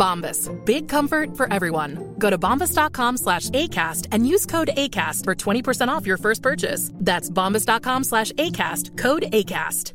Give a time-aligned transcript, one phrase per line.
[0.00, 0.48] Bombas.
[0.64, 2.14] Big comfort for everyone.
[2.18, 6.90] Go to bombas.com slash ACAST and use code ACAST for 20% off your first purchase.
[6.94, 8.96] That's bombas.com slash ACAST.
[8.96, 9.92] Code ACAST.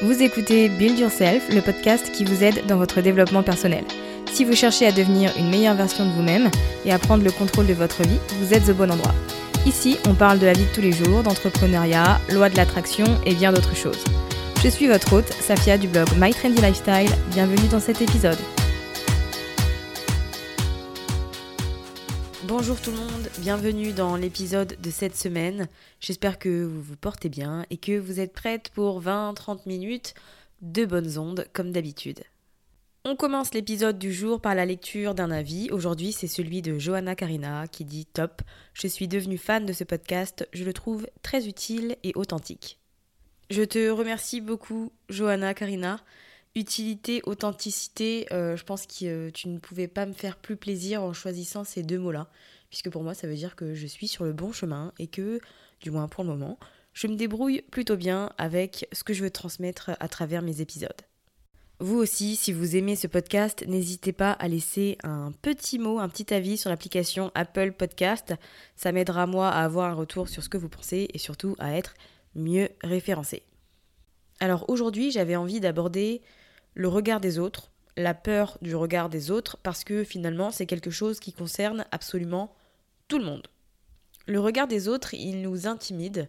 [0.00, 3.84] Vous écoutez Build Yourself, le podcast qui vous aide dans votre développement personnel.
[4.32, 6.50] Si vous cherchez à devenir une meilleure version de vous-même
[6.84, 9.14] et à prendre le contrôle de votre vie, vous êtes au bon endroit.
[9.66, 13.34] Ici, on parle de la vie de tous les jours, d'entrepreneuriat, loi de l'attraction et
[13.34, 14.04] bien d'autres choses.
[14.60, 17.08] Je suis votre hôte, Safia du blog My Trendy Lifestyle.
[17.30, 18.38] Bienvenue dans cet épisode.
[22.42, 25.68] Bonjour tout le monde, bienvenue dans l'épisode de cette semaine.
[26.00, 30.14] J'espère que vous vous portez bien et que vous êtes prête pour 20-30 minutes
[30.60, 32.24] de bonnes ondes comme d'habitude.
[33.04, 35.70] On commence l'épisode du jour par la lecture d'un avis.
[35.70, 38.42] Aujourd'hui, c'est celui de Johanna Karina qui dit Top,
[38.74, 42.80] je suis devenue fan de ce podcast, je le trouve très utile et authentique.
[43.50, 46.00] Je te remercie beaucoup, Johanna Karina.
[46.54, 51.02] Utilité, authenticité, euh, je pense que euh, tu ne pouvais pas me faire plus plaisir
[51.02, 52.28] en choisissant ces deux mots-là,
[52.68, 55.40] puisque pour moi ça veut dire que je suis sur le bon chemin et que,
[55.80, 56.58] du moins pour le moment,
[56.92, 61.00] je me débrouille plutôt bien avec ce que je veux transmettre à travers mes épisodes.
[61.80, 66.08] Vous aussi, si vous aimez ce podcast, n'hésitez pas à laisser un petit mot, un
[66.08, 68.34] petit avis sur l'application Apple Podcast.
[68.74, 71.76] Ça m'aidera moi à avoir un retour sur ce que vous pensez et surtout à
[71.76, 71.94] être
[72.38, 73.42] mieux référencé.
[74.40, 76.22] Alors aujourd'hui, j'avais envie d'aborder
[76.74, 80.90] le regard des autres, la peur du regard des autres, parce que finalement, c'est quelque
[80.90, 82.54] chose qui concerne absolument
[83.08, 83.48] tout le monde.
[84.26, 86.28] Le regard des autres, il nous intimide,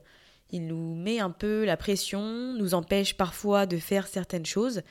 [0.52, 4.82] il nous met un peu la pression, nous empêche parfois de faire certaines choses,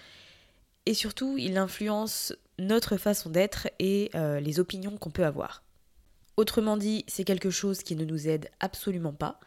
[0.87, 5.63] et surtout, il influence notre façon d'être et euh, les opinions qu'on peut avoir.
[6.37, 9.41] Autrement dit, c'est quelque chose qui ne nous aide absolument pas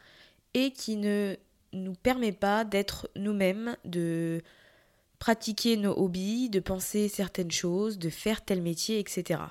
[0.53, 1.35] et qui ne
[1.73, 4.41] nous permet pas d'être nous-mêmes, de
[5.19, 9.41] pratiquer nos hobbies, de penser certaines choses, de faire tel métier, etc.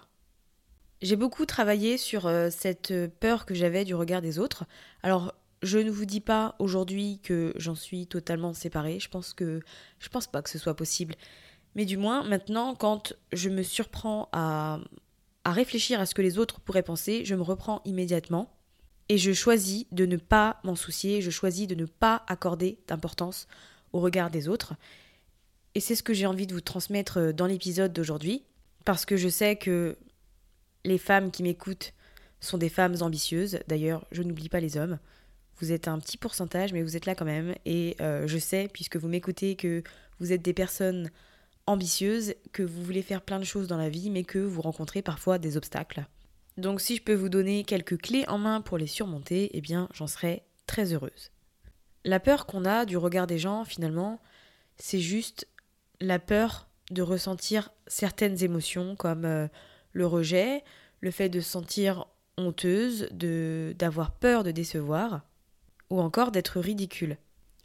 [1.01, 4.65] J'ai beaucoup travaillé sur euh, cette peur que j'avais du regard des autres.
[5.03, 5.33] Alors,
[5.63, 8.99] je ne vous dis pas aujourd'hui que j'en suis totalement séparée.
[8.99, 9.61] Je pense que
[9.99, 11.15] je pense pas que ce soit possible.
[11.75, 14.81] Mais du moins, maintenant, quand je me surprends à,
[15.45, 18.53] à réfléchir à ce que les autres pourraient penser, je me reprends immédiatement
[19.11, 23.49] et je choisis de ne pas m'en soucier, je choisis de ne pas accorder d'importance
[23.93, 24.75] au regard des autres.
[25.75, 28.45] Et c'est ce que j'ai envie de vous transmettre euh, dans l'épisode d'aujourd'hui,
[28.85, 29.99] parce que je sais que
[30.85, 31.93] les femmes qui m'écoutent
[32.39, 33.59] sont des femmes ambitieuses.
[33.67, 35.01] D'ailleurs, je n'oublie pas les hommes.
[35.57, 37.57] Vous êtes un petit pourcentage, mais vous êtes là quand même.
[37.65, 39.83] Et euh, je sais, puisque vous m'écoutez, que
[40.21, 41.11] vous êtes des personnes
[41.67, 45.03] ambitieuses, que vous voulez faire plein de choses dans la vie, mais que vous rencontrez
[45.03, 46.07] parfois des obstacles.
[46.57, 49.89] Donc si je peux vous donner quelques clés en main pour les surmonter, eh bien
[49.93, 51.31] j'en serais très heureuse.
[52.05, 54.21] La peur qu'on a du regard des gens, finalement,
[54.77, 55.47] c'est juste
[56.01, 59.49] la peur de ressentir certaines émotions comme euh,
[59.93, 60.65] le rejet,
[61.01, 62.07] le fait de se sentir
[62.37, 65.23] honteuse, de d'avoir peur de décevoir,
[65.91, 67.19] ou encore d'être ridicule.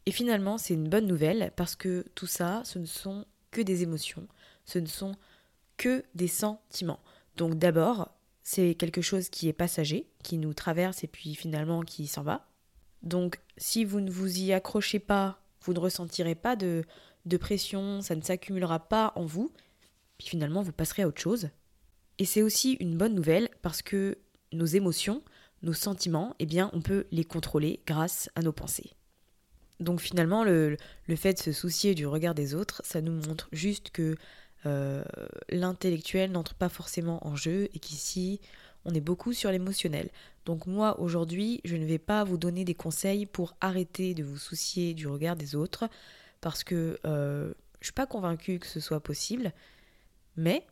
[0.06, 3.84] Et finalement, c'est une bonne nouvelle parce que tout ça, ce ne sont que des
[3.84, 4.28] émotions,
[4.66, 5.16] ce ne sont
[5.78, 7.00] que des sentiments.
[7.38, 8.12] Donc d'abord,
[8.46, 12.48] c'est quelque chose qui est passager, qui nous traverse et puis finalement qui s'en va.
[13.02, 16.84] Donc si vous ne vous y accrochez pas, vous ne ressentirez pas de,
[17.26, 19.52] de pression, ça ne s'accumulera pas en vous,
[20.20, 21.50] puis finalement vous passerez à autre chose.
[22.20, 24.20] Et c'est aussi une bonne nouvelle parce que
[24.54, 25.24] nos émotions,
[25.64, 28.92] nos sentiments, eh bien, on peut les contrôler grâce à nos pensées.
[29.80, 30.78] Donc finalement, le,
[31.16, 34.16] fait de se soucier du regard des autres, ça nous montre juste que
[34.66, 35.04] euh,
[35.50, 38.40] l'intellectuel n'entre pas forcément en jeu et qu'ici,
[38.86, 40.10] on est beaucoup sur l'émotionnel.
[40.46, 44.38] Donc moi, aujourd'hui, je ne vais pas vous donner des conseils pour arrêter de vous
[44.38, 45.90] soucier du regard des autres,
[46.42, 49.52] parce que euh, je ne suis pas convaincue que ce soit possible,
[50.38, 50.66] mais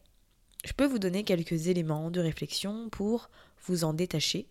[0.63, 3.29] je peux vous donner quelques éléments de réflexion pour
[3.65, 4.47] vous en détacher,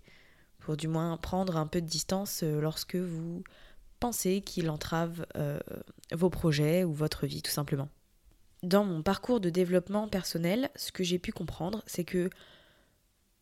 [0.59, 3.45] pour du moins prendre un peu de distance euh, lorsque vous
[4.00, 5.61] pensez qu'il entrave euh,
[6.12, 7.88] vos projets ou votre vie tout simplement.
[8.62, 12.31] Dans mon parcours de développement personnel, ce que j'ai pu comprendre, c'est que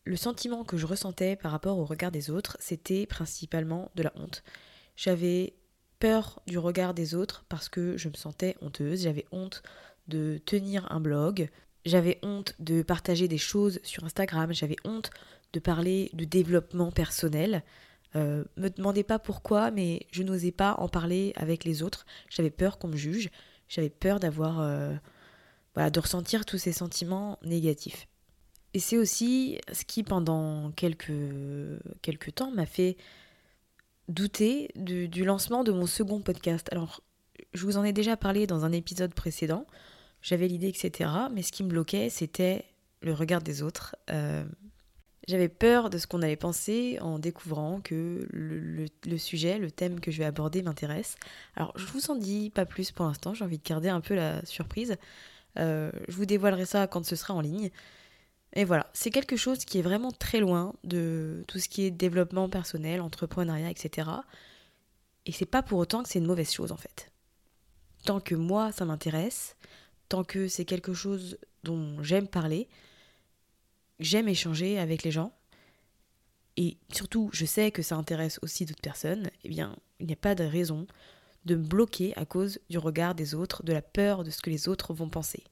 [0.03, 4.11] le sentiment que je ressentais par rapport au regard des autres, c'était principalement de la
[4.15, 4.43] honte.
[4.95, 5.53] J'avais
[5.99, 9.61] peur du regard des autres parce que je me sentais honteuse, j'avais honte
[10.07, 11.49] de tenir un blog,
[11.85, 15.11] j'avais honte de partager des choses sur Instagram, j'avais honte
[15.53, 17.63] de parler de développement personnel,
[18.15, 22.05] euh, me demandez pas pourquoi, mais je n'osais pas en parler avec les autres.
[22.29, 23.29] J'avais peur qu'on me juge.
[23.69, 24.93] J'avais peur d'avoir, euh,
[25.75, 28.07] de ressentir tous ces sentiments négatifs.
[28.73, 31.11] Et c'est aussi ce qui, pendant quelques,
[32.01, 32.97] quelques temps, m'a fait
[34.07, 36.67] douter du, lancement de mon second podcast.
[36.71, 37.01] Alors,
[37.53, 39.65] je vous en ai déjà parlé dans un épisode précédent.
[40.21, 41.09] J'avais l'idée, etc.
[41.33, 42.65] Mais ce qui me bloquait, c'était
[43.01, 43.95] le regard des autres.
[44.09, 44.45] Euh,
[45.27, 50.11] j'avais peur de ce qu'on allait penser en découvrant que le, sujet, le thème que
[50.11, 51.15] je vais aborder m'intéresse.
[51.55, 54.15] Alors je vous en dis pas plus pour l'instant, j'ai envie de garder un peu
[54.15, 54.97] la surprise.
[55.59, 57.69] Euh, je vous dévoilerai ça quand ce sera en ligne.
[58.53, 61.91] Et voilà, c'est quelque chose qui est vraiment très loin de tout ce qui est
[61.91, 64.09] développement personnel, entrepreneuriat, etc.
[65.25, 67.11] Et c'est pas pour autant que c'est une mauvaise chose en fait.
[68.05, 69.55] Tant que moi ça m'intéresse,
[70.09, 72.67] tant que c'est quelque chose dont j'aime parler,
[73.99, 75.31] j'aime échanger avec les gens,
[76.57, 80.17] et surtout je sais que ça intéresse aussi d'autres personnes, eh bien il n'y a
[80.17, 80.87] pas de raison
[81.45, 84.49] de me bloquer à cause du regard des autres, de la peur de ce que
[84.49, 85.43] les autres vont penser.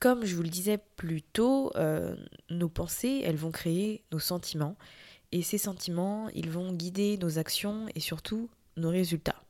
[0.00, 2.16] Comme je vous le disais plus tôt, euh,
[2.50, 4.76] nos pensées, elles vont créer nos sentiments,
[5.30, 9.42] et ces sentiments, ils vont guider nos actions et surtout nos résultats.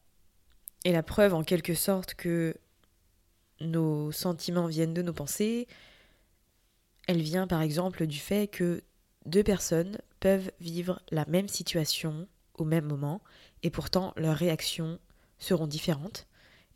[0.85, 2.55] Et la preuve en quelque sorte que
[3.61, 5.67] nos sentiments viennent de nos pensées,
[7.07, 8.83] elle vient par exemple du fait que
[9.27, 13.21] deux personnes peuvent vivre la même situation au même moment
[13.63, 14.99] et pourtant leurs réactions
[15.43, 16.27] seront différentes.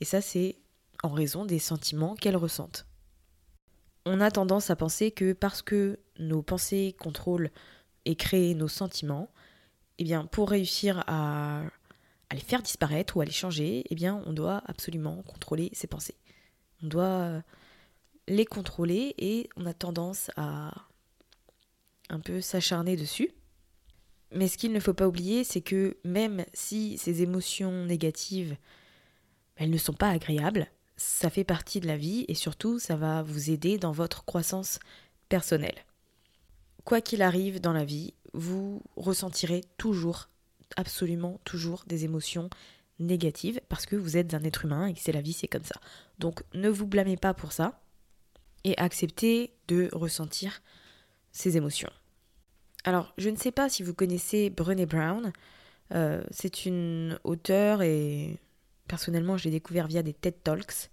[0.01, 0.57] Et ça, c'est
[1.03, 2.87] en raison des sentiments qu'elles ressentent.
[4.05, 7.51] On a tendance à penser que parce que nos pensées contrôlent
[8.05, 9.31] et créent nos sentiments,
[9.99, 11.63] eh bien, pour réussir à,
[12.33, 16.17] les faire disparaître ou à les changer, eh bien, on doit absolument contrôler ses pensées.
[16.83, 17.43] On doit
[18.29, 20.73] les contrôler et on a tendance à
[22.09, 23.31] un peu s'acharner dessus.
[24.33, 28.57] Mais ce qu'il ne faut pas oublier, c'est que même si ces émotions négatives,
[29.57, 33.23] elles ne sont pas agréables, ça fait partie de la vie et surtout ça va
[33.23, 34.79] vous aider dans votre croissance
[35.29, 35.85] personnelle.
[36.85, 40.29] Quoi qu'il arrive dans la vie, vous ressentirez toujours,
[40.77, 42.49] absolument toujours des émotions
[42.99, 45.65] négatives parce que vous êtes un être humain et que c'est la vie, c'est comme
[45.65, 45.81] ça.
[46.19, 47.81] Donc ne vous blâmez pas pour ça
[48.65, 50.63] et accepter de ressentir
[51.33, 51.91] ces émotions.
[52.87, 55.33] Alors, je ne sais pas si vous connaissez Brené Brown.
[55.93, 58.39] Euh, c'est une auteure et
[58.87, 60.89] personnellement, je l'ai découvert via des TED Talks.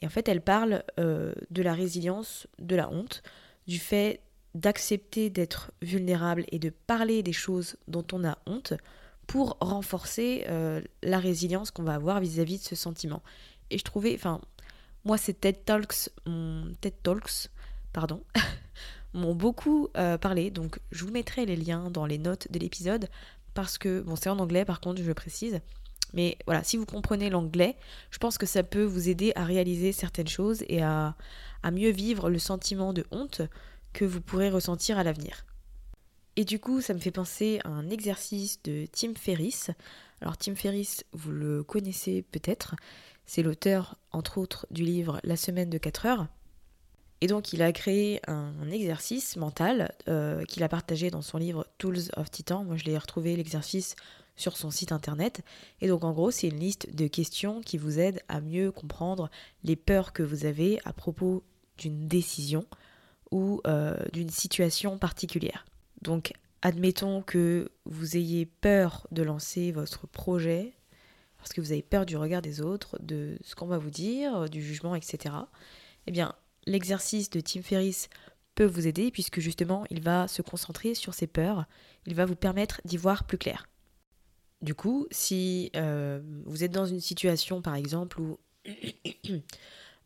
[0.00, 3.24] Et en fait, elle parle euh, de la résilience, de la honte,
[3.66, 4.20] du fait
[4.54, 8.74] d'accepter d'être vulnérable et de parler des choses dont on a honte
[9.26, 13.22] pour renforcer euh, la résilience qu'on va avoir vis-à-vis -vis de ce sentiment.
[13.70, 14.40] Et je trouvais, enfin,
[15.04, 16.10] moi, ces TED Talks,
[16.80, 17.50] TED Talks,
[17.92, 18.22] pardon,
[19.16, 20.50] m'ont beaucoup euh, parlé.
[20.50, 23.08] Donc, je vous mettrai les liens dans les notes de l'épisode
[23.54, 25.60] parce que, bon, c'est en anglais par contre, je précise.
[26.14, 27.76] Mais voilà, si vous comprenez l'anglais,
[28.10, 31.16] je pense que ça peut vous aider à réaliser certaines choses et à,
[31.62, 33.42] à mieux vivre le sentiment de honte
[33.92, 35.44] que vous pourrez ressentir à l'avenir.
[36.36, 39.70] Et du coup, ça me fait penser à un exercice de Tim Ferriss.
[40.20, 42.76] Alors Tim Ferriss, vous le connaissez peut-être,
[43.24, 46.26] c'est l'auteur, entre autres, du livre La semaine de 4 heures.
[47.20, 51.66] Et donc, il a créé un exercice mental euh, qu'il a partagé dans son livre
[51.78, 52.64] Tools of Titan.
[52.64, 53.96] Moi, je l'ai retrouvé l'exercice
[54.36, 55.42] sur son site internet.
[55.80, 59.30] Et donc, en gros, c'est une liste de questions qui vous aident à mieux comprendre
[59.64, 61.42] les peurs que vous avez à propos
[61.78, 62.66] d'une décision
[63.30, 65.64] ou euh, d'une situation particulière.
[66.02, 70.74] Donc, admettons que vous ayez peur de lancer votre projet
[71.38, 74.50] parce que vous avez peur du regard des autres, de ce qu'on va vous dire,
[74.50, 75.34] du jugement, etc.
[76.06, 76.34] Eh bien,
[76.66, 78.08] l'exercice de Tim Ferriss
[78.54, 81.66] peut vous aider puisque justement il va se concentrer sur ses peurs,
[82.06, 83.68] il va vous permettre d'y voir plus clair.
[84.62, 88.38] Du coup, si euh, vous êtes dans une situation par exemple où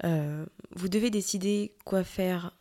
[0.05, 2.57] euh, vous devez décider quoi faire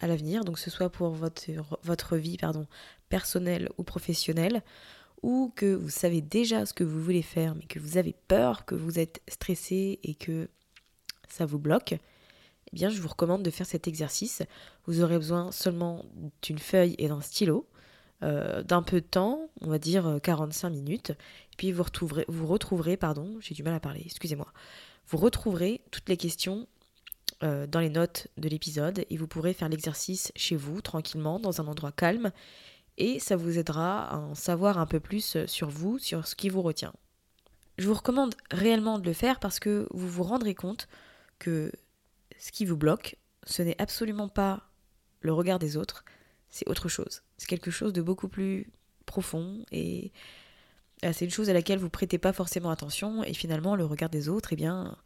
[0.00, 2.66] à l'avenir, donc ce soit pour votre, vie pardon,
[3.08, 4.62] personnelle ou professionnelle,
[5.22, 8.64] ou que vous savez déjà ce que vous voulez faire mais que vous avez peur,
[8.64, 10.48] que vous êtes stressé et que
[11.28, 11.94] ça vous bloque,
[12.72, 14.42] eh bien je vous recommande de faire cet exercice.
[14.86, 16.04] Vous aurez besoin seulement
[16.42, 17.66] d'une feuille et d'un stylo,
[18.22, 22.24] euh, d'un peu de temps, on va dire 45 euh, minutes, et puis vous retrouverez,
[22.28, 24.52] vous retrouverez pardon, j'ai du mal à parler, excusez-moi,
[25.08, 26.66] vous retrouverez toutes les questions
[27.42, 31.60] euh, dans les notes de l'épisode et vous pourrez faire l'exercice chez vous tranquillement dans
[31.60, 32.30] un endroit calme
[32.96, 36.48] et ça vous aidera à en savoir un peu plus sur vous, sur ce qui
[36.48, 36.92] vous retient.
[37.76, 40.88] Je vous recommande réellement de le faire parce que vous vous rendrez compte
[41.38, 41.72] que
[42.38, 44.70] ce qui vous bloque, ce n'est absolument pas
[45.20, 46.04] le regard des autres,
[46.50, 47.22] c'est autre chose.
[47.38, 48.70] C'est quelque chose de beaucoup plus
[49.06, 50.12] profond et
[51.04, 54.10] euh, c'est une chose à laquelle vous prêtez pas forcément attention et finalement le regard
[54.10, 54.96] des autres, eh bien,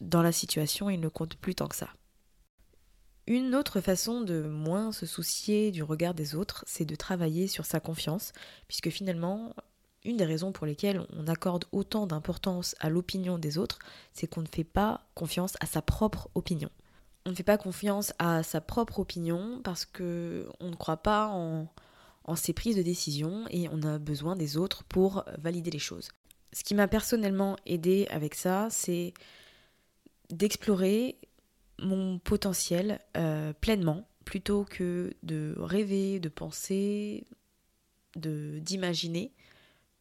[0.00, 1.90] dans la situation, il ne compte plus tant que ça.
[3.26, 7.66] Une autre façon de moins se soucier du regard des autres, c'est de travailler sur
[7.66, 8.32] sa confiance,
[8.68, 9.54] puisque finalement,
[10.08, 13.78] une des raisons pour lesquelles on accorde autant d'importance à l'opinion des autres,
[14.14, 16.70] c'est qu'on ne fait pas confiance à sa propre opinion.
[17.26, 21.28] On ne fait pas confiance à sa propre opinion parce que on ne croit pas
[21.28, 21.68] en,
[22.36, 26.08] ses prises de décision et on a besoin des autres pour valider les choses.
[26.52, 29.12] Ce qui m'a personnellement aidé avec ça, c'est
[30.30, 31.18] d'explorer
[31.78, 37.26] mon potentiel euh, pleinement plutôt que de rêver, de penser,
[38.16, 39.32] de d'imaginer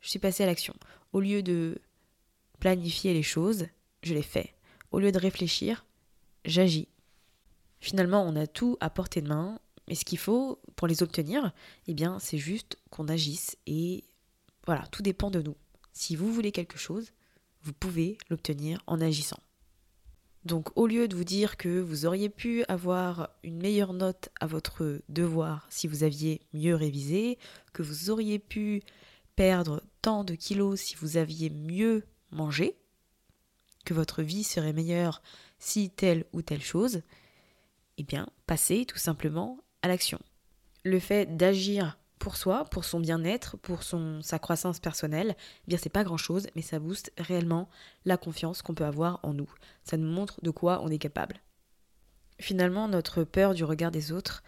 [0.02, 0.74] je suis passée à l'action.
[1.14, 1.80] Au lieu de
[2.60, 3.68] planifier les choses,
[4.04, 4.54] je les fais.
[4.92, 5.86] Au lieu de réfléchir,
[6.46, 6.88] j'agis.
[7.80, 11.52] Finalement, on a tout à portée de main, mais ce qu'il faut pour les obtenir,
[11.88, 14.04] eh bien, c'est juste qu'on agisse et
[14.66, 15.56] voilà, tout dépend de nous.
[15.94, 17.12] Si vous voulez quelque chose,
[17.64, 19.40] vous pouvez l'obtenir en agissant.
[20.46, 24.48] Donc au lieu de vous dire que vous auriez pu avoir une meilleure note à
[24.48, 27.38] votre devoir si vous aviez mieux révisé,
[27.74, 28.82] que vous auriez pu
[29.38, 32.76] perdre tant de kilos si vous aviez mieux mangé,
[33.86, 35.22] que votre vie serait meilleure
[35.60, 37.04] si telle ou telle chose,
[37.98, 40.20] eh bien, passez tout simplement à l'action.
[40.84, 45.90] Le fait d'agir pour soi, pour son bien-être, pour sa croissance personnelle, eh bien c'est
[45.90, 47.70] pas grand-chose, mais ça booste réellement
[48.06, 49.50] la confiance qu'on peut avoir en nous.
[49.84, 51.38] Ça nous montre de quoi on est capable.
[52.40, 54.44] Finalement, notre peur du regard des autres,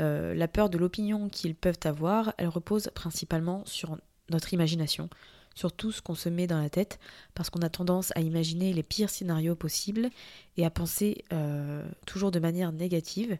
[0.00, 3.98] euh, la peur de l'opinion qu'ils peuvent avoir, elle repose principalement sur
[4.30, 5.08] notre imagination,
[5.54, 6.98] sur tout ce qu'on se met dans la tête,
[7.34, 10.10] parce qu'on a tendance à imaginer les pires scénarios possibles
[10.56, 13.38] et à penser euh, toujours de manière négative.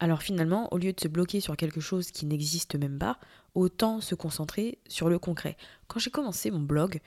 [0.00, 3.18] Alors finalement, au lieu de se bloquer sur quelque chose qui n'existe même pas,
[3.54, 5.56] autant se concentrer sur le concret.
[5.88, 7.00] Quand j'ai commencé mon blog,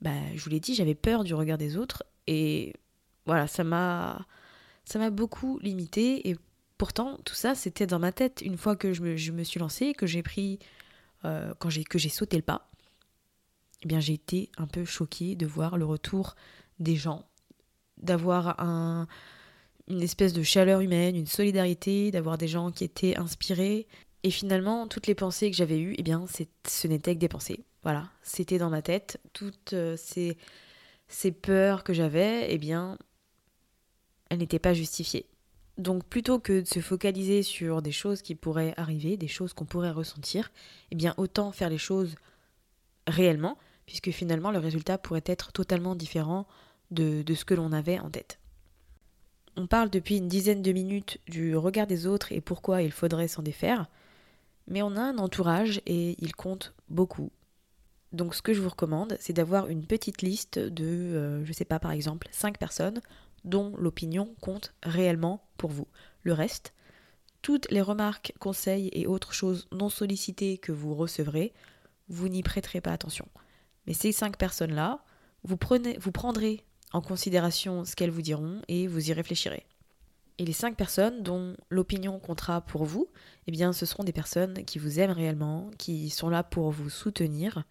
[0.00, 2.74] bah, je vous l'ai dit, j'avais peur du regard des autres et
[3.26, 4.26] voilà, ça m'a
[4.84, 6.36] ça m'a beaucoup limité et
[6.78, 9.60] pourtant tout ça c'était dans ma tête une fois que je me, je me suis
[9.60, 10.58] lancée, que j'ai pris
[11.24, 12.70] euh, quand j'ai que j'ai sauté le pas,
[13.82, 16.34] eh bien j'ai été un peu choquée de voir le retour
[16.78, 17.24] des gens,
[17.96, 19.06] d'avoir un,
[19.88, 23.86] une espèce de chaleur humaine, une solidarité, d'avoir des gens qui étaient inspirés.
[24.22, 26.24] Et finalement, toutes les pensées que j'avais eues, eh bien,
[26.66, 27.64] ce n'était que des pensées.
[27.82, 29.20] Voilà, c'était dans ma tête.
[29.32, 30.36] Toutes euh, ces,
[31.06, 32.98] ces peurs que j'avais, eh bien,
[34.28, 35.26] elles n'étaient pas justifiées.
[35.78, 39.64] Donc plutôt que de se focaliser sur des choses qui pourraient arriver, des choses qu'on
[39.64, 40.50] pourrait ressentir,
[40.90, 42.16] eh bien autant faire les choses
[43.06, 43.56] réellement,
[43.86, 46.46] puisque finalement le résultat pourrait être totalement différent
[46.90, 48.40] de, ce que l'on avait en tête.
[49.56, 53.28] On parle depuis une dizaine de minutes du regard des autres et pourquoi il faudrait
[53.28, 53.86] s'en défaire,
[54.66, 57.30] mais on a un entourage et il compte beaucoup.
[58.12, 61.64] Donc ce que je vous recommande, c'est d'avoir une petite liste de, euh, je sais
[61.64, 63.00] pas par exemple, 5 personnes
[63.48, 65.88] dont l'opinion compte réellement pour vous.
[66.22, 66.74] Le reste,
[67.42, 71.52] toutes les remarques, conseils et autres choses non sollicitées que vous recevrez,
[72.08, 73.28] vous n'y prêterez pas attention.
[73.86, 75.04] Mais ces cinq personnes-là,
[75.44, 79.66] vous, prenez, vous prendrez en considération ce qu'elles vous diront et vous y réfléchirez.
[80.38, 83.08] Et les cinq personnes dont l'opinion comptera pour vous,
[83.46, 86.90] eh bien, ce seront des personnes qui vous aiment réellement, qui sont là pour vous
[86.90, 87.64] soutenir,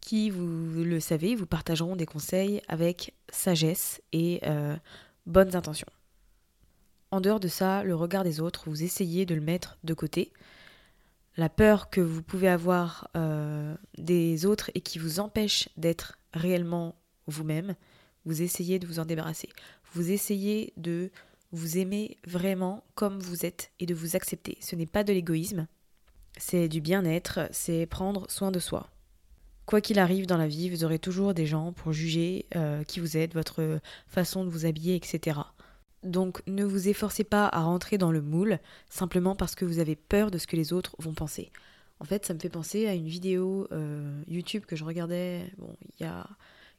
[0.00, 4.76] qui, vous le savez, vous partageront des conseils avec sagesse et euh,
[5.26, 5.88] bonnes intentions.
[7.10, 10.32] En dehors de ça, le regard des autres, vous essayez de le mettre de côté.
[11.36, 16.94] La peur que vous pouvez avoir euh, des autres et qui vous empêche d'être réellement
[17.26, 17.74] vous-même,
[18.24, 19.48] vous essayez de vous en débarrasser.
[19.92, 21.10] Vous essayez de
[21.52, 24.56] vous aimer vraiment comme vous êtes et de vous accepter.
[24.60, 25.66] Ce n'est pas de l'égoïsme,
[26.38, 28.91] c'est du bien-être, c'est prendre soin de soi.
[29.72, 33.00] Quoi qu'il arrive dans la vie, vous aurez toujours des gens pour juger euh, qui
[33.00, 35.40] vous êtes, votre façon de vous habiller, etc.
[36.02, 38.58] Donc ne vous efforcez pas à rentrer dans le moule
[38.90, 41.50] simplement parce que vous avez peur de ce que les autres vont penser.
[42.00, 45.50] En fait, ça me fait penser à une vidéo euh, YouTube que je regardais
[45.98, 46.26] il y a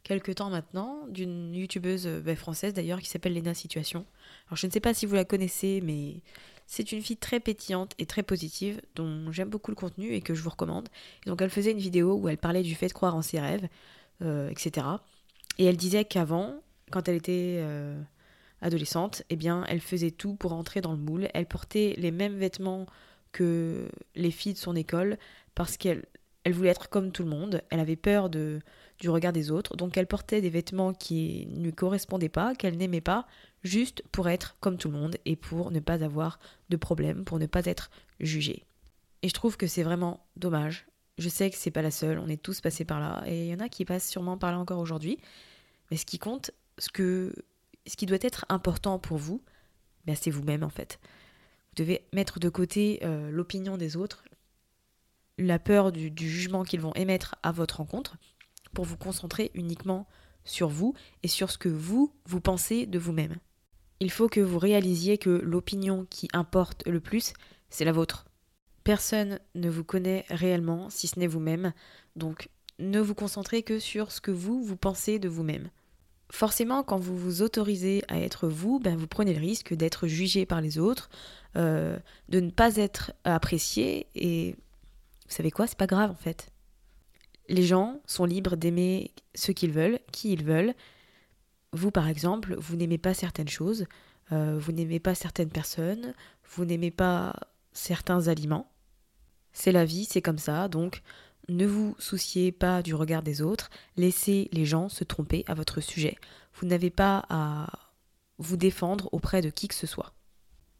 [0.03, 4.05] quelques temps maintenant, d'une youtubeuse euh, bah, française d'ailleurs qui s'appelle Lena Situation.
[4.50, 6.21] Alors je ne sais pas si vous la connaissez, mais
[6.67, 10.34] c'est une fille très pétillante et très positive dont j'aime beaucoup le contenu et que
[10.34, 10.89] je vous recommande.
[11.25, 13.67] donc elle faisait une vidéo où elle parlait du fait de croire en ses rêves,
[14.22, 14.88] euh, etc.
[15.58, 16.55] Et elle disait qu'avant,
[16.91, 18.01] quand elle était euh,
[18.62, 21.27] adolescente, eh bien elle faisait tout pour entrer dans le moule.
[21.34, 22.86] Elle portait les mêmes vêtements
[23.32, 25.17] que les filles de son école
[25.55, 26.05] parce qu'elle
[26.43, 27.62] elle voulait être comme tout le monde.
[27.70, 28.60] Elle avait peur de
[29.03, 32.77] du regard des autres, donc elle portait des vêtements qui ne lui correspondaient pas, qu'elle
[32.77, 33.27] n'aimait pas,
[33.62, 37.38] juste pour être comme tout le monde et pour ne pas avoir de problème, pour
[37.38, 37.91] ne pas être
[38.22, 38.63] jugée.
[39.22, 40.88] Et je trouve que c'est vraiment dommage.
[41.17, 43.51] Je sais que c'est pas la seule, on est tous passés par là, et il
[43.51, 45.17] y en a qui passent sûrement par là encore aujourd'hui.
[45.91, 49.43] Mais ce qui compte, ce, qui doit être important pour vous,
[50.05, 50.98] ben c'est vous-même en fait.
[51.72, 54.24] Vous devez mettre de côté euh, l'opinion des autres,
[55.38, 58.15] la peur du jugement qu'ils vont émettre à votre rencontre,
[58.74, 60.08] pour vous concentrer uniquement
[60.46, 63.38] sur vous et sur ce que vous, vous pensez de vous-même.
[64.00, 67.34] Il faut que vous réalisiez que l'opinion qui importe le plus,
[67.70, 68.25] c'est la vôtre.
[68.84, 71.74] Personne ne vous connaît réellement si ce n'est vous-même,
[72.15, 72.50] donc
[72.80, 75.70] ne vous concentrez que sur ce que vous, vous pensez de vous-même.
[76.32, 80.46] Forcément, quand vous vous autorisez à être vous, ben vous prenez le risque d'être jugé
[80.46, 81.10] par les autres,
[81.56, 84.56] euh, de ne pas être apprécié, et
[85.27, 86.52] vous savez quoi, c'est pas grave en fait.
[87.50, 90.73] Les gens sont libres d'aimer ce qu'ils veulent, qui ils veulent.
[91.73, 93.85] Vous, par exemple, vous n'aimez pas certaines choses,
[94.31, 96.13] euh, vous n'aimez pas certaines personnes,
[96.55, 97.35] vous n'aimez pas
[97.73, 98.71] certains aliments.
[99.51, 101.01] C'est la vie, c'est comme ça, donc
[101.50, 105.81] ne vous souciez pas du regard des autres, laissez les gens se tromper à votre
[105.81, 106.15] sujet.
[106.55, 107.67] Vous n'avez pas à
[108.38, 110.13] vous défendre auprès de qui que ce soit.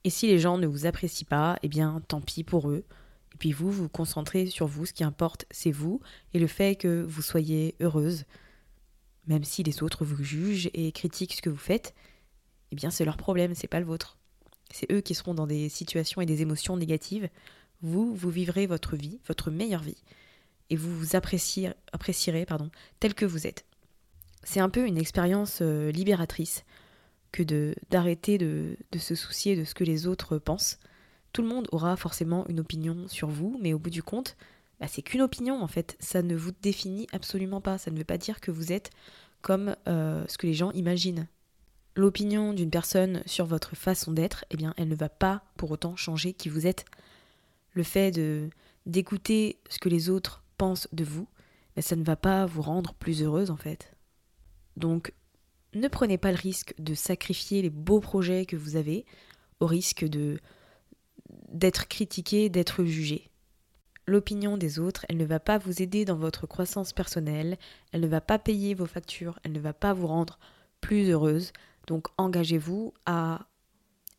[0.04, 2.86] Et si les gens ne vous apprécient pas, eh bien tant pis pour eux,
[3.34, 6.00] et puis vous, vous concentrez sur vous, ce qui importe, c'est vous,
[6.34, 8.26] et le fait que vous soyez heureuse,
[9.28, 11.96] même si les autres vous jugent et critiquent ce que vous faites,
[12.72, 14.18] eh bien c'est leur problème, c'est pas le vôtre.
[14.72, 17.30] C'est eux qui seront dans des situations et des émotions négatives.
[17.82, 20.02] Vous, vous vivrez votre vie, votre meilleure vie,
[20.70, 22.70] et vous vous apprécierez, pardon,
[23.00, 23.66] tel que vous êtes.
[24.44, 26.66] C'est un peu une expérience euh, libératrice
[27.32, 30.78] que de d'arrêter de, de se soucier de ce que les autres pensent
[31.34, 34.38] tout le monde aura forcément une opinion sur vous, mais au bout du compte,
[34.80, 35.98] bah, c'est qu'une opinion en fait.
[36.00, 37.78] Ça ne vous définit absolument pas.
[37.78, 38.92] Ça ne veut pas dire que vous êtes
[39.42, 41.28] comme euh, ce que les gens imaginent.
[41.96, 45.96] L'opinion d'une personne sur votre façon d'être, eh bien, elle ne va pas pour autant
[45.96, 46.86] changer qui vous êtes.
[47.74, 48.12] Le fait
[48.86, 51.28] d'écouter ce que les autres pensent de vous,
[51.76, 53.96] bah, ça ne va pas vous rendre plus heureuse en fait.
[54.78, 55.14] Donc,
[55.74, 59.06] ne prenez pas le risque de sacrifier les beaux projets que vous avez
[59.60, 60.40] au risque de
[61.50, 63.30] d'être critiqué, d'être jugé.
[64.06, 67.58] L'opinion des autres, elle ne va pas vous aider dans votre croissance personnelle,
[67.92, 70.40] elle ne va pas payer vos factures, elle ne va pas vous rendre
[70.82, 71.54] plus heureuse.
[71.88, 73.48] Donc engagez-vous à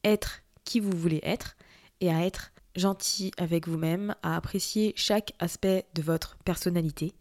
[0.03, 1.57] être qui vous voulez être
[2.01, 7.13] et à être gentil avec vous-même, à apprécier chaque aspect de votre personnalité.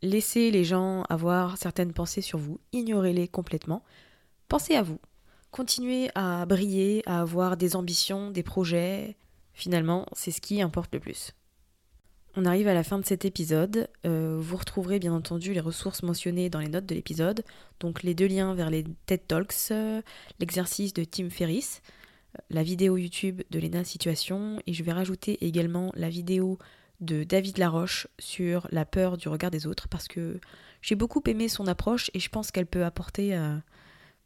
[0.00, 3.84] Laissez les gens avoir certaines pensées sur vous, ignorez-les complètement.
[4.48, 4.98] Pensez à vous.
[5.52, 9.16] Continuez à briller, à avoir des ambitions, des projets,
[9.54, 11.32] Finalement, c'est ce qui importe le plus.
[12.34, 13.88] On arrive à la fin de cet épisode.
[14.06, 17.44] Euh, vous retrouverez bien entendu les ressources mentionnées dans les notes de l'épisode,
[17.78, 20.00] donc les deux liens vers les TED Talks, euh,
[20.40, 21.82] l'exercice de Tim Ferriss,
[22.38, 26.58] euh, la vidéo YouTube de Lena Situation, et je vais rajouter également la vidéo
[27.00, 30.40] de David Laroche sur la peur du regard des autres, parce que
[30.80, 33.34] j'ai beaucoup aimé son approche et je pense qu'elle peut apporter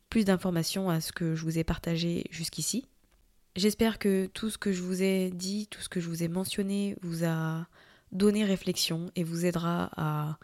[0.09, 2.87] plus d'informations à ce que je vous ai partagé jusqu'ici.
[3.57, 6.29] J'espère que tout ce que je vous ai dit, tout ce que je vous ai
[6.29, 7.67] mentionné vous a
[8.13, 10.39] donné réflexion et vous aidera à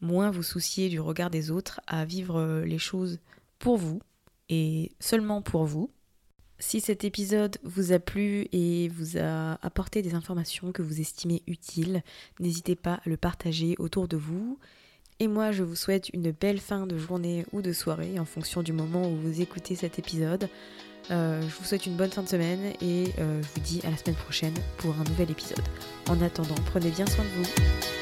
[0.00, 3.20] moins vous soucier du regard des autres, à vivre les choses
[3.58, 4.00] pour vous
[4.48, 5.90] et seulement pour vous.
[6.58, 11.42] Si cet épisode vous a plu et vous a apporté des informations que vous estimez
[11.46, 12.02] utiles,
[12.38, 14.58] n'hésitez pas à le partager autour de vous.
[15.20, 18.62] Et moi, je vous souhaite une belle fin de journée ou de soirée en fonction
[18.62, 20.48] du moment où vous écoutez cet épisode.
[21.10, 23.90] Euh, je vous souhaite une bonne fin de semaine et euh, je vous dis à
[23.90, 25.62] la semaine prochaine pour un nouvel épisode.
[26.08, 28.01] En attendant, prenez bien soin de vous.